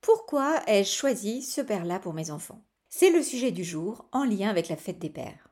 [0.00, 2.62] Pourquoi ai-je choisi ce père-là pour mes enfants?
[2.88, 5.48] C'est le sujet du jour en lien avec la fête des pères.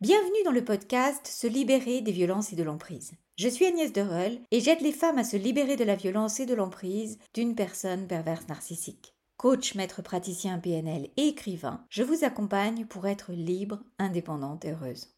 [0.00, 3.12] Bienvenue dans le podcast Se libérer des violences et de l'emprise.
[3.38, 6.46] Je suis Agnès Derel et j'aide les femmes à se libérer de la violence et
[6.46, 9.14] de l'emprise d'une personne perverse narcissique.
[9.38, 15.14] Coach, maître praticien PNL et écrivain, je vous accompagne pour être libre, indépendante et heureuse.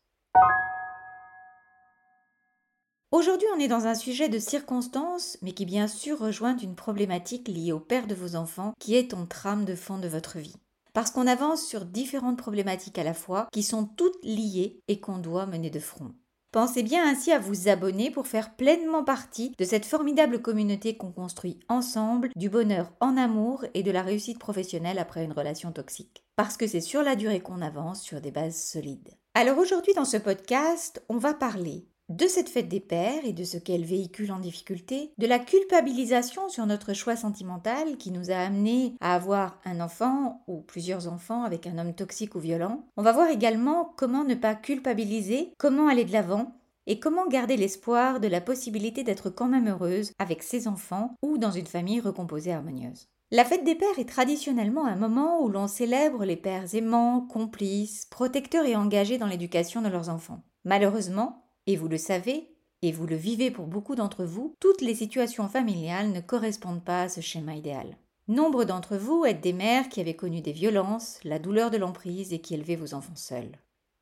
[3.13, 7.47] Aujourd'hui, on est dans un sujet de circonstance, mais qui bien sûr rejoint une problématique
[7.47, 10.57] liée au père de vos enfants, qui est ton trame de fond de votre vie.
[10.93, 15.19] Parce qu'on avance sur différentes problématiques à la fois, qui sont toutes liées et qu'on
[15.19, 16.15] doit mener de front.
[16.51, 21.13] Pensez bien ainsi à vous abonner pour faire pleinement partie de cette formidable communauté qu'on
[21.13, 26.25] construit ensemble, du bonheur en amour et de la réussite professionnelle après une relation toxique.
[26.35, 29.11] Parce que c'est sur la durée qu'on avance sur des bases solides.
[29.35, 33.45] Alors aujourd'hui dans ce podcast, on va parler de cette fête des pères et de
[33.45, 38.37] ce qu'elle véhicule en difficulté, de la culpabilisation sur notre choix sentimental qui nous a
[38.37, 42.85] amené à avoir un enfant ou plusieurs enfants avec un homme toxique ou violent.
[42.97, 46.53] On va voir également comment ne pas culpabiliser, comment aller de l'avant
[46.87, 51.39] et comment garder l'espoir de la possibilité d'être quand même heureuse avec ses enfants ou
[51.39, 53.09] dans une famille recomposée harmonieuse.
[53.33, 58.05] La fête des pères est traditionnellement un moment où l'on célèbre les pères aimants, complices,
[58.05, 60.45] protecteurs et engagés dans l'éducation de leurs enfants.
[60.65, 62.49] Malheureusement, et vous le savez,
[62.83, 67.03] et vous le vivez pour beaucoup d'entre vous, toutes les situations familiales ne correspondent pas
[67.03, 67.97] à ce schéma idéal.
[68.29, 72.33] Nombre d'entre vous êtes des mères qui avaient connu des violences, la douleur de l'emprise
[72.33, 73.53] et qui élevaient vos enfants seuls.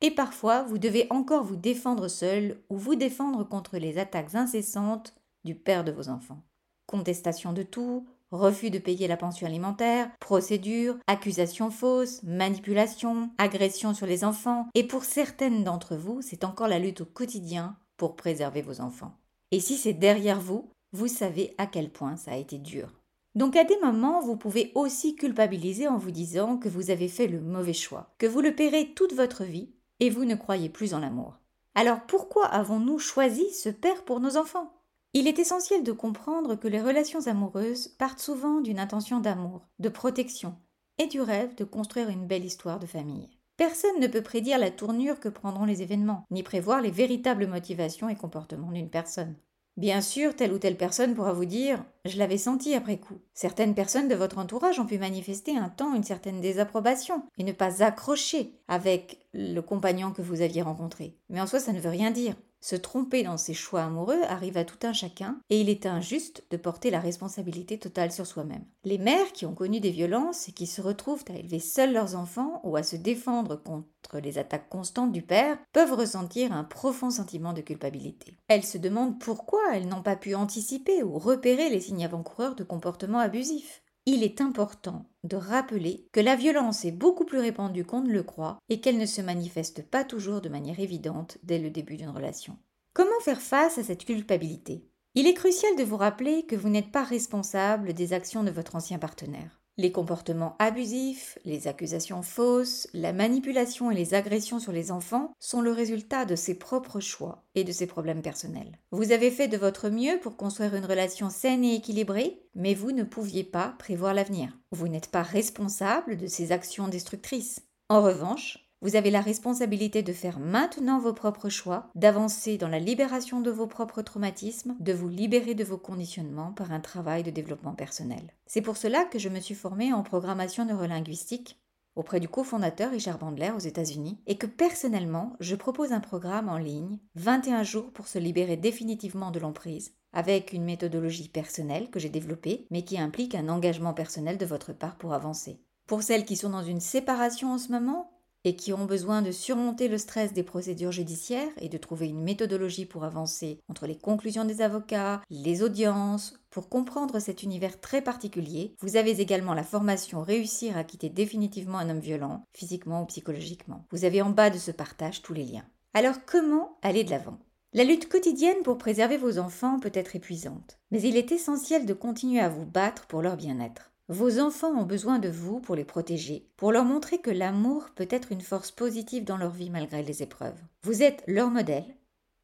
[0.01, 5.13] Et parfois, vous devez encore vous défendre seul ou vous défendre contre les attaques incessantes
[5.43, 6.43] du père de vos enfants.
[6.85, 14.05] Contestation de tout, refus de payer la pension alimentaire, procédures, accusations fausses, manipulations, agressions sur
[14.05, 18.61] les enfants, et pour certaines d'entre vous, c'est encore la lutte au quotidien pour préserver
[18.61, 19.17] vos enfants.
[19.51, 22.91] Et si c'est derrière vous, vous savez à quel point ça a été dur.
[23.35, 27.27] Donc à des moments, vous pouvez aussi culpabiliser en vous disant que vous avez fait
[27.27, 29.69] le mauvais choix, que vous le paierez toute votre vie,
[29.99, 31.37] et vous ne croyez plus en l'amour.
[31.73, 34.71] Alors pourquoi avons-nous choisi ce père pour nos enfants?
[35.17, 39.87] Il est essentiel de comprendre que les relations amoureuses partent souvent d'une intention d'amour, de
[39.87, 40.57] protection
[40.97, 43.29] et du rêve de construire une belle histoire de famille.
[43.55, 48.09] Personne ne peut prédire la tournure que prendront les événements, ni prévoir les véritables motivations
[48.09, 49.37] et comportements d'une personne.
[49.77, 53.17] Bien sûr, telle ou telle personne pourra vous dire Je l'avais senti après coup.
[53.33, 57.51] Certaines personnes de votre entourage ont pu manifester un temps une certaine désapprobation et ne
[57.51, 61.17] pas accrocher avec le compagnon que vous aviez rencontré.
[61.29, 62.35] Mais en soi, ça ne veut rien dire.
[62.65, 66.43] Se tromper dans ses choix amoureux arrive à tout un chacun et il est injuste
[66.49, 68.65] de porter la responsabilité totale sur soi-même.
[68.83, 72.15] Les mères qui ont connu des violences et qui se retrouvent à élever seuls leurs
[72.15, 77.11] enfants ou à se défendre contre les attaques constantes du père peuvent ressentir un profond
[77.11, 78.35] sentiment de culpabilité.
[78.47, 82.63] Elles se demandent pourquoi elles n'ont pas pu anticiper ou repérer les signes avant-coureurs de
[82.63, 88.01] comportements abusifs il est important de rappeler que la violence est beaucoup plus répandue qu'on
[88.01, 91.71] ne le croit et qu'elle ne se manifeste pas toujours de manière évidente dès le
[91.71, 92.57] début d'une relation.
[92.93, 94.87] Comment faire face à cette culpabilité?
[95.15, 98.75] Il est crucial de vous rappeler que vous n'êtes pas responsable des actions de votre
[98.75, 99.59] ancien partenaire.
[99.77, 105.59] Les comportements abusifs, les accusations fausses, la manipulation et les agressions sur les enfants sont
[105.59, 108.79] le résultat de ses propres choix et de ses problèmes personnels.
[108.91, 112.93] Vous avez fait de votre mieux pour construire une relation saine et équilibrée, mais vous
[112.93, 114.57] ne pouviez pas prévoir l'avenir.
[114.71, 117.61] Vous n'êtes pas responsable de ces actions destructrices.
[117.89, 122.79] En revanche, vous avez la responsabilité de faire maintenant vos propres choix, d'avancer dans la
[122.79, 127.31] libération de vos propres traumatismes, de vous libérer de vos conditionnements par un travail de
[127.31, 128.33] développement personnel.
[128.45, 131.59] C'est pour cela que je me suis formée en programmation neurolinguistique
[131.95, 136.57] auprès du cofondateur Richard Bandler aux États-Unis et que personnellement, je propose un programme en
[136.57, 142.09] ligne 21 jours pour se libérer définitivement de l'emprise avec une méthodologie personnelle que j'ai
[142.09, 145.61] développée mais qui implique un engagement personnel de votre part pour avancer.
[145.87, 148.11] Pour celles qui sont dans une séparation en ce moment,
[148.45, 152.23] et qui ont besoin de surmonter le stress des procédures judiciaires et de trouver une
[152.23, 158.01] méthodologie pour avancer entre les conclusions des avocats, les audiences, pour comprendre cet univers très
[158.01, 163.05] particulier, vous avez également la formation Réussir à quitter définitivement un homme violent, physiquement ou
[163.07, 163.85] psychologiquement.
[163.91, 165.65] Vous avez en bas de ce partage tous les liens.
[165.93, 167.39] Alors comment aller de l'avant?
[167.73, 171.93] La lutte quotidienne pour préserver vos enfants peut être épuisante, mais il est essentiel de
[171.93, 173.91] continuer à vous battre pour leur bien-être.
[174.07, 178.07] Vos enfants ont besoin de vous pour les protéger, pour leur montrer que l'amour peut
[178.11, 180.61] être une force positive dans leur vie malgré les épreuves.
[180.83, 181.95] Vous êtes leur modèle,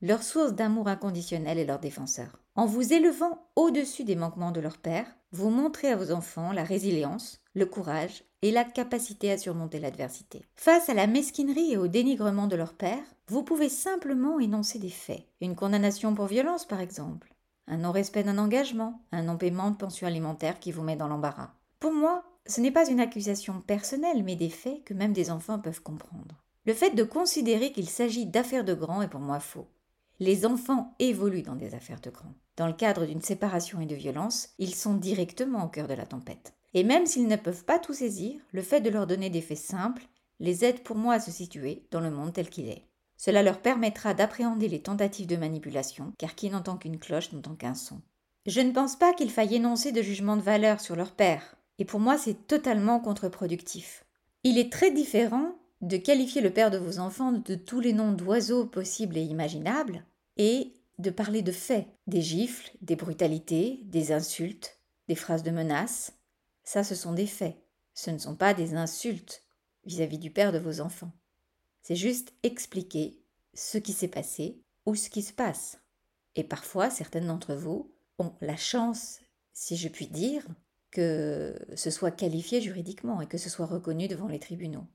[0.02, 2.40] leur source d'amour inconditionnel et leur défenseur.
[2.56, 6.64] En vous élevant au-dessus des manquements de leur père, vous montrez à vos enfants la
[6.64, 10.44] résilience, le courage et la capacité à surmonter l'adversité.
[10.56, 14.90] Face à la mesquinerie et au dénigrement de leur père, vous pouvez simplement énoncer des
[14.90, 15.28] faits.
[15.42, 17.31] Une condamnation pour violence, par exemple
[17.72, 21.54] un non-respect d'un engagement, un non-paiement de pension alimentaire qui vous met dans l'embarras.
[21.80, 25.58] Pour moi, ce n'est pas une accusation personnelle, mais des faits que même des enfants
[25.58, 26.44] peuvent comprendre.
[26.66, 29.68] Le fait de considérer qu'il s'agit d'affaires de grands est pour moi faux.
[30.20, 32.36] Les enfants évoluent dans des affaires de grands.
[32.58, 36.06] Dans le cadre d'une séparation et de violence, ils sont directement au cœur de la
[36.06, 36.54] tempête.
[36.74, 39.58] Et même s'ils ne peuvent pas tout saisir, le fait de leur donner des faits
[39.58, 40.08] simples
[40.42, 42.86] les aide pour moi à se situer dans le monde tel qu'il est.
[43.24, 47.76] Cela leur permettra d'appréhender les tentatives de manipulation, car qui n'entend qu'une cloche n'entend qu'un
[47.76, 48.02] son.
[48.48, 51.86] Je ne pense pas qu'il faille énoncer de jugement de valeur sur leur père, et
[51.86, 54.06] pour moi c'est totalement contre-productif.
[54.44, 58.12] Il est très différent de qualifier le père de vos enfants de tous les noms
[58.12, 60.04] d'oiseaux possibles et imaginables,
[60.38, 66.14] et de parler de faits, des gifles, des brutalités, des insultes, des phrases de menaces.
[66.64, 67.56] Ça, ce sont des faits.
[67.94, 69.44] Ce ne sont pas des insultes
[69.86, 71.12] vis-à-vis -vis du père de vos enfants.
[71.82, 73.20] C'est juste expliquer
[73.54, 75.80] ce qui s'est passé ou ce qui se passe.
[76.36, 79.20] Et parfois, certaines d'entre vous ont la chance,
[79.54, 80.46] si je puis dire,
[80.92, 84.86] que ce soit qualifié juridiquement et que ce soit reconnu devant les tribunaux,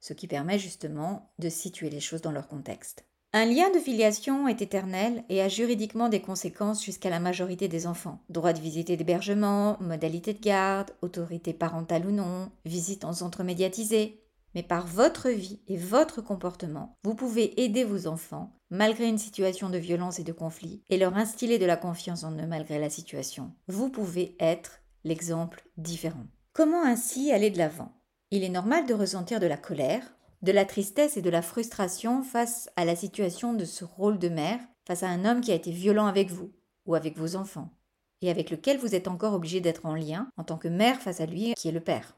[0.00, 3.04] ce qui permet justement de situer les choses dans leur contexte.
[3.34, 7.86] Un lien de filiation est éternel et a juridiquement des conséquences jusqu'à la majorité des
[7.86, 8.20] enfants.
[8.28, 13.42] Droit de visite et d'hébergement, modalité de garde, autorité parentale ou non, visite en centre
[13.42, 14.21] médiatisé
[14.54, 19.70] mais par votre vie et votre comportement, vous pouvez aider vos enfants, malgré une situation
[19.70, 22.90] de violence et de conflit, et leur instiller de la confiance en eux malgré la
[22.90, 23.52] situation.
[23.68, 26.26] Vous pouvez être l'exemple différent.
[26.52, 27.92] Comment ainsi aller de l'avant?
[28.30, 32.22] Il est normal de ressentir de la colère, de la tristesse et de la frustration
[32.22, 35.54] face à la situation de ce rôle de mère, face à un homme qui a
[35.54, 36.52] été violent avec vous
[36.86, 37.70] ou avec vos enfants,
[38.20, 41.20] et avec lequel vous êtes encore obligé d'être en lien en tant que mère face
[41.20, 42.16] à lui qui est le père.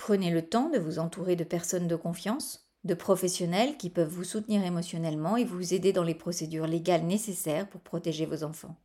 [0.00, 4.24] Prenez le temps de vous entourer de personnes de confiance, de professionnels qui peuvent vous
[4.24, 8.76] soutenir émotionnellement et vous aider dans les procédures légales nécessaires pour protéger vos enfants.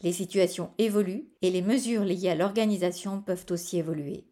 [0.00, 4.24] Les situations évoluent et les mesures liées à l'organisation peuvent aussi évoluer.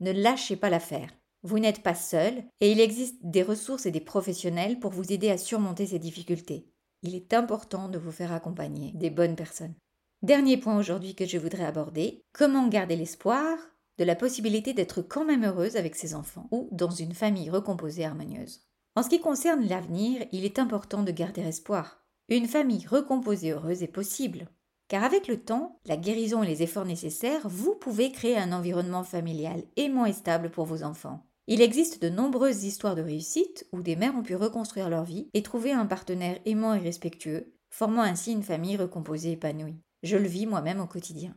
[0.00, 1.10] Ne lâchez pas l'affaire.
[1.44, 5.30] Vous n'êtes pas seul et il existe des ressources et des professionnels pour vous aider
[5.30, 6.66] à surmonter ces difficultés.
[7.04, 9.76] Il est important de vous faire accompagner des bonnes personnes.
[10.22, 13.56] Dernier point aujourd'hui que je voudrais aborder, comment garder l'espoir
[13.98, 18.04] de la possibilité d'être quand même heureuse avec ses enfants ou dans une famille recomposée
[18.04, 18.60] harmonieuse.
[18.94, 22.04] En ce qui concerne l'avenir, il est important de garder espoir.
[22.28, 24.48] Une famille recomposée heureuse est possible.
[24.88, 29.04] Car avec le temps, la guérison et les efforts nécessaires, vous pouvez créer un environnement
[29.04, 31.24] familial aimant et stable pour vos enfants.
[31.46, 35.28] Il existe de nombreuses histoires de réussite où des mères ont pu reconstruire leur vie
[35.32, 39.80] et trouver un partenaire aimant et respectueux, formant ainsi une famille recomposée épanouie.
[40.02, 41.34] Je le vis moi-même au quotidien.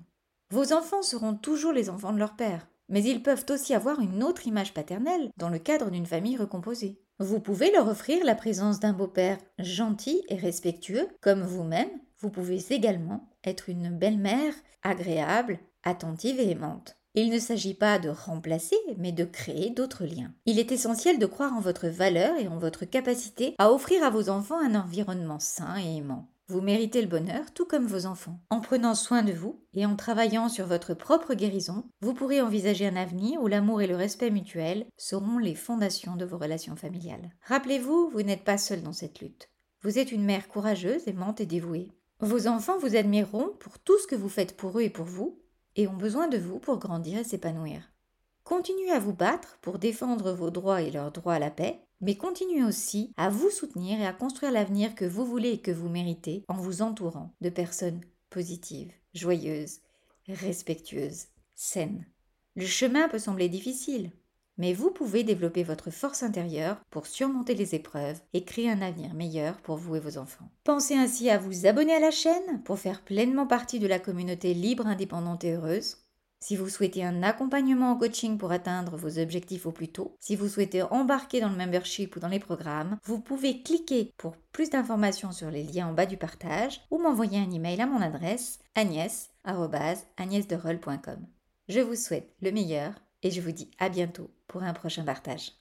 [0.52, 4.22] Vos enfants seront toujours les enfants de leur père, mais ils peuvent aussi avoir une
[4.22, 7.00] autre image paternelle dans le cadre d'une famille recomposée.
[7.20, 11.90] Vous pouvez leur offrir la présence d'un beau-père gentil et respectueux, comme vous-même.
[12.20, 14.54] Vous pouvez également être une belle-mère
[14.84, 16.98] agréable, attentive et aimante.
[17.14, 20.34] Il ne s'agit pas de remplacer, mais de créer d'autres liens.
[20.46, 24.10] Il est essentiel de croire en votre valeur et en votre capacité à offrir à
[24.10, 26.28] vos enfants un environnement sain et aimant.
[26.52, 28.38] Vous méritez le bonheur tout comme vos enfants.
[28.50, 32.86] En prenant soin de vous et en travaillant sur votre propre guérison, vous pourrez envisager
[32.86, 37.32] un avenir où l'amour et le respect mutuel seront les fondations de vos relations familiales.
[37.46, 39.50] Rappelez-vous, vous, n'êtes pas seul dans cette lutte.
[39.82, 41.90] Vous êtes une mère courageuse, aimante et dévouée.
[42.20, 45.40] Vos enfants vous admireront pour tout ce que vous faites pour eux et pour vous,
[45.78, 47.94] et ont besoin de vous pour grandir et s'épanouir.
[48.44, 52.16] Continuez à vous battre pour défendre vos droits et leurs droits à la paix, mais
[52.16, 55.90] continuez aussi à vous soutenir et à construire l'avenir que vous voulez et que vous
[55.90, 59.80] méritez en vous entourant de personnes positives, joyeuses,
[60.28, 62.06] respectueuses, saines.
[62.56, 64.12] Le chemin peut sembler difficile,
[64.58, 69.14] mais vous pouvez développer votre force intérieure pour surmonter les épreuves et créer un avenir
[69.14, 70.50] meilleur pour vous et vos enfants.
[70.64, 74.54] Pensez ainsi à vous abonner à la chaîne pour faire pleinement partie de la communauté
[74.54, 75.98] libre, indépendante et heureuse.
[76.44, 80.36] Si vous souhaitez un accompagnement en coaching pour atteindre vos objectifs au plus tôt, si
[80.36, 84.72] vous souhaitez embarquer dans le membership ou dans les programmes, vous pouvez cliquer pour plus
[84.72, 88.58] d'informations sur les liens en bas du partage ou m'envoyer un email à mon adresse
[88.74, 91.28] agnès.agnesderol.com.
[91.68, 95.61] Je vous souhaite le meilleur et je vous dis à bientôt pour un prochain partage.